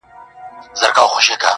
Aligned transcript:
يو 0.81 0.83
يمه 0.83 1.19
خو. 1.25 1.47